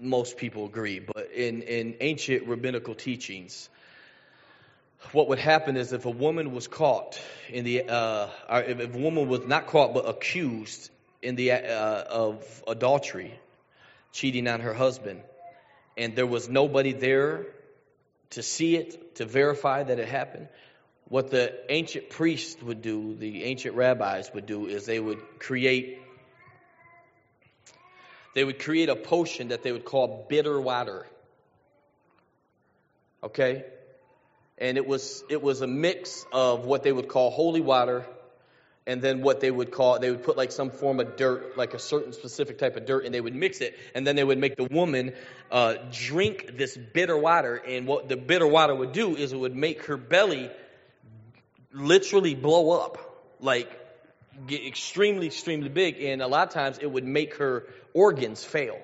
[0.00, 3.68] most people agree, but in, in ancient rabbinical teachings,
[5.12, 9.28] what would happen is if a woman was caught in the, uh, if a woman
[9.28, 10.90] was not caught but accused
[11.22, 13.32] in the uh, of adultery,
[14.12, 15.22] cheating on her husband,
[15.96, 17.46] and there was nobody there
[18.32, 20.48] to see it, to verify that it happened,
[21.08, 25.98] what the ancient priests would do, the ancient rabbis would do, is they would create
[28.34, 31.06] they would create a potion that they would call bitter water.
[33.22, 33.66] Okay?
[34.56, 38.06] And it was it was a mix of what they would call holy water
[38.86, 41.74] and then what they would call they would put like some form of dirt like
[41.74, 44.38] a certain specific type of dirt and they would mix it and then they would
[44.38, 45.12] make the woman
[45.50, 49.56] uh, drink this bitter water and what the bitter water would do is it would
[49.56, 50.50] make her belly
[51.72, 52.98] literally blow up
[53.40, 53.78] like
[54.46, 58.78] get extremely extremely big and a lot of times it would make her organs fail.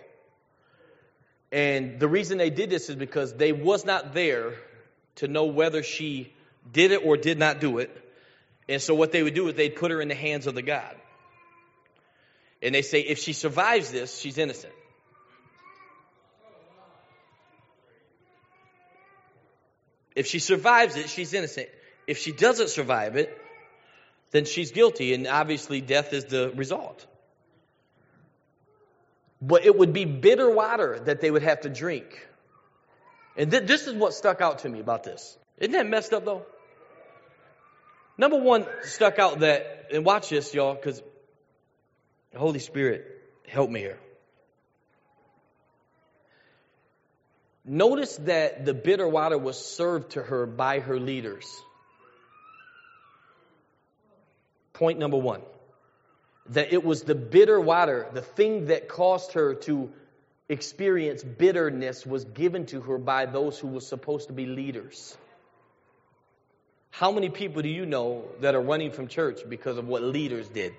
[1.51, 4.55] And the reason they did this is because they was not there
[5.17, 6.33] to know whether she
[6.71, 7.91] did it or did not do it.
[8.68, 10.62] And so what they would do is they'd put her in the hands of the
[10.62, 10.94] God.
[12.61, 14.72] And they say if she survives this, she's innocent.
[20.14, 21.68] If she survives it, she's innocent.
[22.07, 23.37] If she doesn't survive it,
[24.33, 27.07] then she's guilty, and obviously death is the result.
[29.40, 32.26] But it would be bitter water that they would have to drink.
[33.37, 35.38] And th- this is what stuck out to me about this.
[35.59, 36.44] Isn't that messed up though?
[38.18, 41.00] Number one stuck out that, and watch this, y'all, because
[42.33, 43.07] the Holy Spirit
[43.46, 43.98] help me here.
[47.64, 51.46] Notice that the bitter water was served to her by her leaders.
[54.72, 55.42] Point number one
[56.50, 59.90] that it was the bitter water, the thing that caused her to
[60.48, 65.14] experience bitterness, was given to her by those who were supposed to be leaders.
[66.91, 70.49] How many people do you know that are running from church because of what leaders
[70.49, 70.73] did?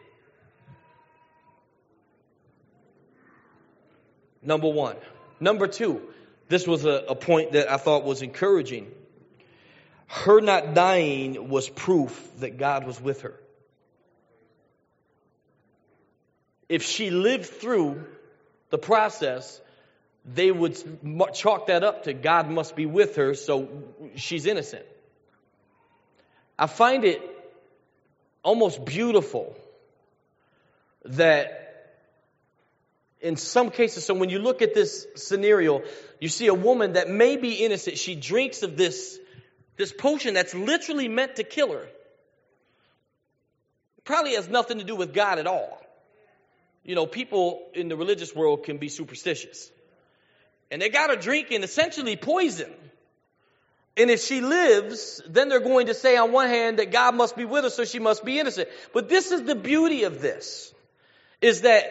[4.41, 4.95] Number one.
[5.39, 6.01] Number two,
[6.47, 8.91] this was a, a point that I thought was encouraging.
[10.07, 13.39] Her not dying was proof that God was with her.
[16.69, 18.05] if she lived through
[18.69, 19.59] the process,
[20.23, 20.77] they would
[21.33, 23.83] chalk that up to God must be with her, so
[24.15, 24.85] she's innocent.
[26.59, 27.21] I find it
[28.43, 29.55] almost beautiful
[31.05, 31.59] that
[33.21, 35.83] In some cases, so when you look at this scenario,
[36.21, 37.97] you see a woman that may be innocent.
[37.97, 39.19] She drinks of this,
[39.75, 41.87] this potion that's literally meant to kill her.
[44.05, 45.81] Probably has nothing to do with God at all.
[46.85, 49.69] You know, people in the religious world can be superstitious.
[50.71, 52.71] And they got her drinking essentially poison.
[53.99, 57.35] And if she lives, then they're going to say on one hand that God must
[57.35, 58.69] be with her, so she must be innocent.
[58.93, 60.73] But this is the beauty of this,
[61.41, 61.83] is that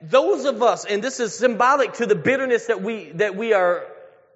[0.00, 3.84] those of us, and this is symbolic to the bitterness that we, that we are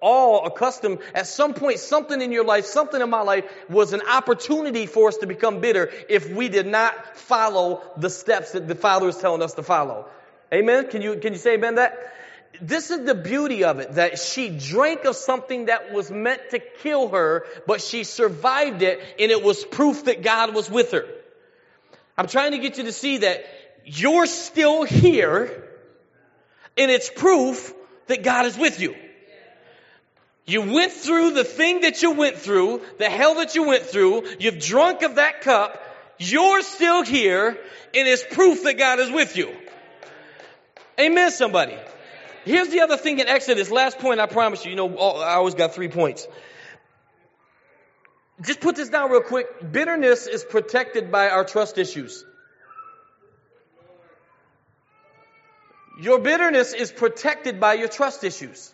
[0.01, 4.01] all accustomed, at some point, something in your life, something in my life was an
[4.09, 8.75] opportunity for us to become bitter if we did not follow the steps that the
[8.75, 10.05] Father is telling us to follow.
[10.53, 10.89] Amen?
[10.89, 11.97] Can you, can you say amen that?
[12.61, 16.59] This is the beauty of it that she drank of something that was meant to
[16.59, 21.05] kill her, but she survived it and it was proof that God was with her.
[22.17, 23.43] I'm trying to get you to see that
[23.83, 25.67] you're still here
[26.77, 27.73] and it's proof
[28.07, 28.95] that God is with you.
[30.45, 34.23] You went through the thing that you went through, the hell that you went through,
[34.39, 35.81] you've drunk of that cup,
[36.19, 39.55] you're still here and it's proof that God is with you.
[40.99, 41.77] Amen, somebody.
[42.43, 43.69] Here's the other thing in Exodus.
[43.69, 44.71] Last point, I promise you.
[44.71, 46.27] You know, I always got three points.
[48.41, 49.71] Just put this down real quick.
[49.71, 52.25] Bitterness is protected by our trust issues.
[56.01, 58.73] Your bitterness is protected by your trust issues.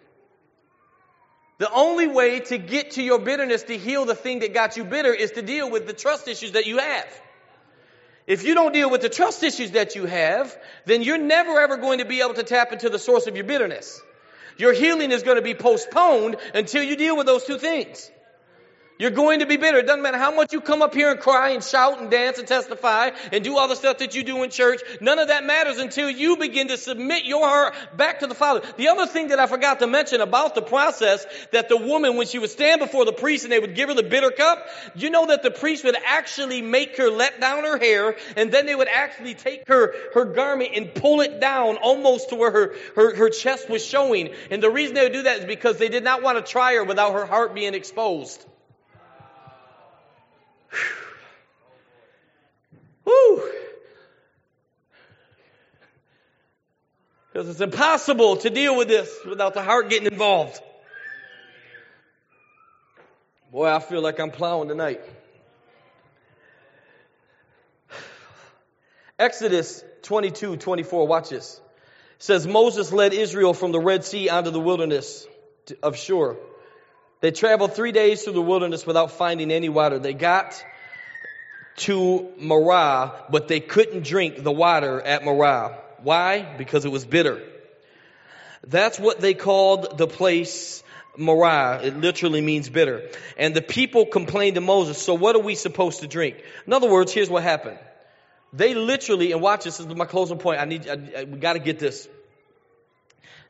[1.58, 4.86] The only way to get to your bitterness to heal the thing that got you
[4.86, 7.22] bitter is to deal with the trust issues that you have.
[8.28, 10.56] If you don't deal with the trust issues that you have,
[10.86, 13.46] then you're never ever going to be able to tap into the source of your
[13.46, 14.02] bitterness.
[14.58, 18.12] Your healing is going to be postponed until you deal with those two things.
[19.00, 19.78] You're going to be bitter.
[19.78, 22.40] It doesn't matter how much you come up here and cry and shout and dance
[22.40, 24.82] and testify and do all the stuff that you do in church.
[25.02, 28.62] None of that matters until you begin to submit your heart back to the Father.
[28.76, 32.26] The other thing that I forgot to mention about the process that the woman, when
[32.26, 35.12] she would stand before the priest and they would give her the bitter cup, you
[35.12, 38.76] know that the priest would actually make her let down her hair and then they
[38.76, 43.16] would actually take her, her garment and pull it down almost to where her, her,
[43.16, 44.34] her chest was showing.
[44.50, 46.74] And the reason they would do that is because they did not want to try
[46.74, 48.44] her without her heart being exposed.
[53.06, 53.42] Woo!
[57.32, 60.60] Because it's impossible to deal with this without the heart getting involved.
[63.52, 65.02] Boy, I feel like I'm plowing tonight.
[69.20, 71.60] Exodus 22, 24, watch this.
[72.18, 75.26] It says Moses led Israel from the Red Sea onto the wilderness
[75.82, 76.38] of Shur.
[77.20, 79.98] They traveled three days through the wilderness without finding any water.
[80.00, 80.64] They got
[81.78, 85.78] to Marah, but they couldn't drink the water at Marah.
[86.04, 86.56] Why?
[86.58, 87.42] Because it was bitter.
[88.66, 90.84] That's what they called the place
[91.18, 91.82] Marah.
[91.84, 93.10] It literally means bitter.
[93.38, 96.38] And the people complained to Moses, so what are we supposed to drink?
[96.66, 97.80] In other words, here's what happened.
[98.54, 100.60] They literally, and watch this, this is my closing point.
[100.60, 102.08] I need, I, I, we gotta get this.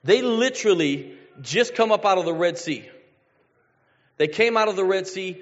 [0.03, 2.89] They literally just come up out of the Red Sea.
[4.17, 5.41] They came out of the Red Sea,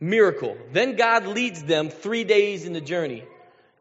[0.00, 0.56] miracle.
[0.72, 3.24] Then God leads them three days in the journey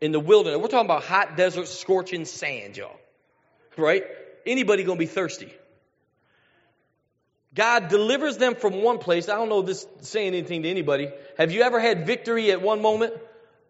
[0.01, 0.59] in the wilderness.
[0.61, 2.99] We're talking about hot desert, scorching sand, y'all.
[3.77, 4.03] Right?
[4.45, 5.53] Anybody gonna be thirsty.
[7.53, 9.29] God delivers them from one place.
[9.29, 11.09] I don't know this saying anything to anybody.
[11.37, 13.13] Have you ever had victory at one moment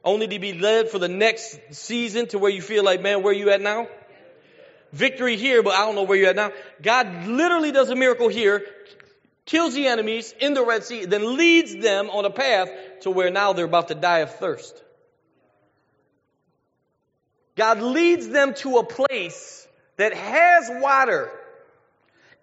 [0.03, 3.31] only to be led for the next season to where you feel like, man, where
[3.31, 3.87] are you at now?
[4.91, 6.51] Victory here, but I don't know where you're at now.
[6.81, 8.65] God literally does a miracle here,
[9.45, 12.69] kills the enemies in the Red Sea, then leads them on a path
[13.01, 14.81] to where now they're about to die of thirst.
[17.55, 19.67] God leads them to a place
[19.97, 21.31] that has water.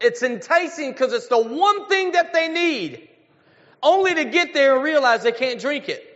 [0.01, 3.09] It's enticing because it's the one thing that they need,
[3.83, 6.09] only to get there and realize they can't drink it.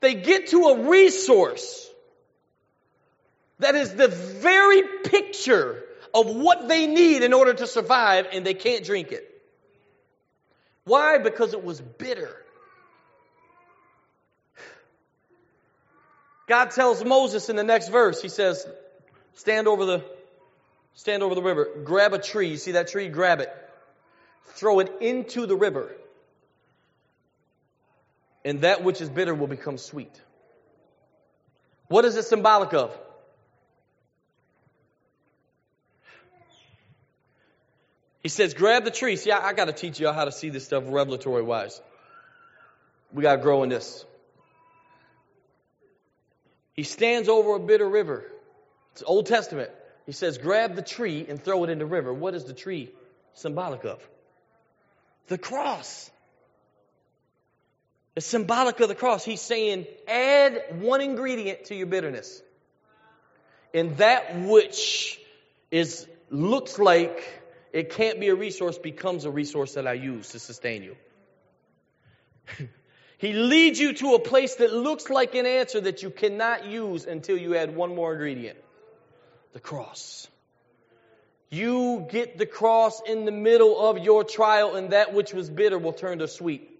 [0.00, 1.88] They get to a resource
[3.58, 5.82] that is the very picture
[6.14, 9.24] of what they need in order to survive and they can't drink it.
[10.84, 11.18] Why?
[11.18, 12.34] Because it was bitter.
[16.46, 18.66] God tells Moses in the next verse, he says,
[19.34, 20.04] stand over the,
[20.94, 22.48] stand over the river, grab a tree.
[22.48, 23.08] You see that tree?
[23.08, 23.54] Grab it.
[24.54, 25.94] Throw it into the river.
[28.44, 30.18] And that which is bitter will become sweet.
[31.88, 32.98] What is it symbolic of?
[38.22, 39.16] He says, grab the tree.
[39.16, 41.80] See, I, I got to teach y'all how to see this stuff revelatory wise.
[43.12, 44.04] We got to grow in this.
[46.74, 48.24] He stands over a bitter river.
[48.92, 49.70] It's Old Testament.
[50.06, 52.12] He says, grab the tree and throw it in the river.
[52.12, 52.90] What is the tree
[53.34, 54.06] symbolic of?
[55.28, 56.10] The cross.
[58.16, 59.24] It's symbolic of the cross.
[59.24, 62.42] He's saying, add one ingredient to your bitterness.
[63.74, 65.20] And that which
[65.70, 67.22] is looks like
[67.78, 70.96] it can't be a resource becomes a resource that I use to sustain you.
[73.18, 77.06] he leads you to a place that looks like an answer that you cannot use
[77.06, 78.58] until you add one more ingredient
[79.52, 80.28] the cross.
[81.50, 85.78] You get the cross in the middle of your trial, and that which was bitter
[85.78, 86.77] will turn to sweet.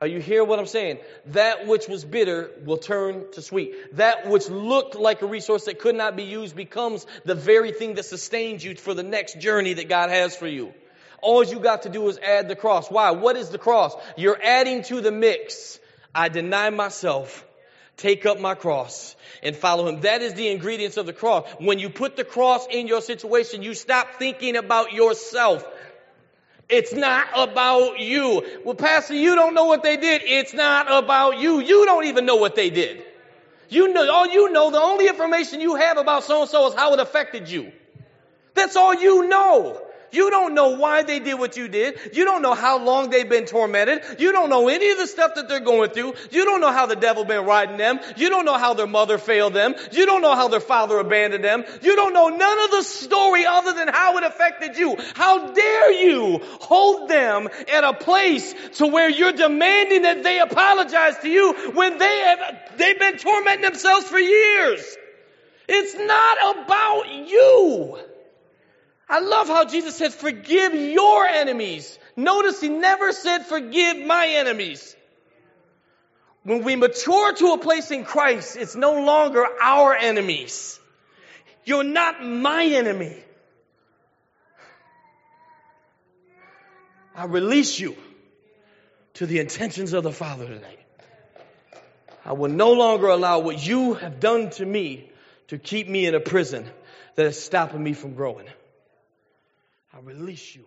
[0.00, 0.98] Are you hear what I'm saying?
[1.26, 3.96] That which was bitter will turn to sweet.
[3.96, 7.94] That which looked like a resource that could not be used becomes the very thing
[7.94, 10.72] that sustains you for the next journey that God has for you.
[11.20, 12.88] All you got to do is add the cross.
[12.88, 13.10] Why?
[13.10, 13.92] What is the cross?
[14.16, 15.80] You're adding to the mix.
[16.14, 17.44] I deny myself,
[17.96, 20.02] take up my cross, and follow him.
[20.02, 21.48] That is the ingredients of the cross.
[21.58, 25.66] When you put the cross in your situation, you stop thinking about yourself.
[26.68, 28.44] It's not about you.
[28.64, 30.22] Well, Pastor, you don't know what they did.
[30.24, 31.60] It's not about you.
[31.60, 33.04] You don't even know what they did.
[33.70, 36.74] You know, all you know, the only information you have about so and so is
[36.74, 37.72] how it affected you.
[38.54, 39.80] That's all you know.
[40.10, 41.98] You don't know why they did what you did.
[42.12, 44.02] You don't know how long they've been tormented.
[44.18, 46.14] You don't know any of the stuff that they're going through.
[46.30, 48.00] You don't know how the devil been riding them.
[48.16, 49.74] You don't know how their mother failed them.
[49.92, 51.64] You don't know how their father abandoned them.
[51.82, 54.96] You don't know none of the story other than how it affected you.
[55.14, 61.18] How dare you hold them at a place to where you're demanding that they apologize
[61.18, 64.96] to you when they have, they've been tormenting themselves for years.
[65.68, 67.98] It's not about you.
[69.08, 71.98] I love how Jesus said, forgive your enemies.
[72.14, 74.94] Notice he never said, forgive my enemies.
[76.42, 80.78] When we mature to a place in Christ, it's no longer our enemies.
[81.64, 83.16] You're not my enemy.
[87.14, 87.96] I release you
[89.14, 90.78] to the intentions of the Father tonight.
[92.24, 95.10] I will no longer allow what you have done to me
[95.48, 96.66] to keep me in a prison
[97.16, 98.46] that is stopping me from growing.
[99.98, 100.64] I release you.